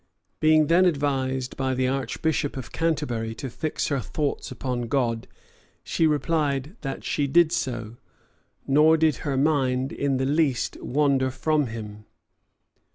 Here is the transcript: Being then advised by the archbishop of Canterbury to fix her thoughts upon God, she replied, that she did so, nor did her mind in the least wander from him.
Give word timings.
Being 0.39 0.65
then 0.65 0.85
advised 0.87 1.55
by 1.55 1.75
the 1.75 1.87
archbishop 1.87 2.57
of 2.57 2.71
Canterbury 2.71 3.35
to 3.35 3.51
fix 3.51 3.89
her 3.89 3.99
thoughts 3.99 4.49
upon 4.51 4.87
God, 4.87 5.27
she 5.83 6.07
replied, 6.07 6.75
that 6.81 7.03
she 7.03 7.27
did 7.27 7.51
so, 7.51 7.97
nor 8.65 8.97
did 8.97 9.17
her 9.17 9.37
mind 9.37 9.91
in 9.91 10.17
the 10.17 10.25
least 10.25 10.75
wander 10.81 11.29
from 11.29 11.67
him. 11.67 12.05